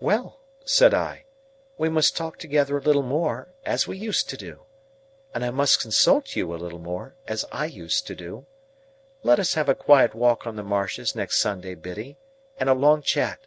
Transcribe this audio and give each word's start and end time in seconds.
"Well!" 0.00 0.40
said 0.64 0.94
I, 0.94 1.26
"we 1.76 1.90
must 1.90 2.16
talk 2.16 2.38
together 2.38 2.78
a 2.78 2.80
little 2.80 3.02
more, 3.02 3.50
as 3.66 3.86
we 3.86 3.98
used 3.98 4.26
to 4.30 4.38
do. 4.38 4.62
And 5.34 5.44
I 5.44 5.50
must 5.50 5.82
consult 5.82 6.34
you 6.34 6.54
a 6.54 6.56
little 6.56 6.78
more, 6.78 7.14
as 7.28 7.44
I 7.52 7.66
used 7.66 8.06
to 8.06 8.14
do. 8.14 8.46
Let 9.22 9.38
us 9.38 9.52
have 9.52 9.68
a 9.68 9.74
quiet 9.74 10.14
walk 10.14 10.46
on 10.46 10.56
the 10.56 10.62
marshes 10.62 11.14
next 11.14 11.40
Sunday, 11.40 11.74
Biddy, 11.74 12.16
and 12.56 12.70
a 12.70 12.74
long 12.74 13.02
chat." 13.02 13.46